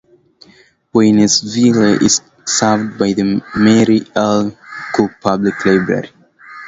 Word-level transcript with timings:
Waynesville 0.95 2.01
is 2.01 2.21
served 2.43 2.97
by 2.97 3.13
the 3.13 3.43
Mary 3.55 4.01
L. 4.15 4.57
Cook 4.95 5.11
Public 5.21 5.63
Library. 5.63 6.09